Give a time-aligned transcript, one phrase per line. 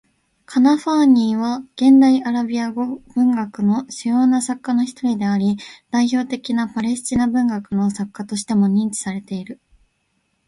[0.47, 5.57] カナファーニーは、現代アラビア語文学の主要な作家の一人であり、
[5.91, 9.59] 代表的なパレスチナ文学の作家としても認知されている。